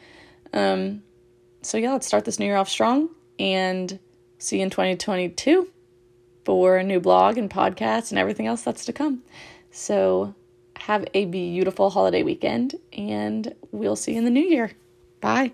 Um, 0.53 1.03
so 1.63 1.79
yeah, 1.79 1.93
let's 1.93 2.07
start 2.07 2.25
this 2.25 2.39
new 2.39 2.47
year 2.47 2.57
off 2.57 2.69
strong 2.69 3.09
and 3.39 3.99
see 4.45 4.59
you 4.59 4.63
in 4.63 4.71
2022 4.71 5.69
for 6.45 6.77
a 6.77 6.85
new 6.85 7.01
blog 7.01 7.39
and 7.39 7.51
podcast 7.51 8.11
and 8.11 8.19
everything 8.19 8.47
else 8.47 8.63
that's 8.63 8.85
to 8.85 8.93
come. 8.93 9.23
So, 9.71 10.35
have 10.77 11.05
a 11.15 11.25
beautiful 11.27 11.91
holiday 11.91 12.23
weekend, 12.23 12.75
and 12.93 13.55
we'll 13.73 13.97
see 13.97 14.13
you 14.13 14.19
in 14.19 14.25
the 14.25 14.31
new 14.31 14.45
year. 14.45 14.73
Bye. 15.21 15.53